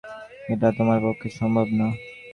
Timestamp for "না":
1.79-1.87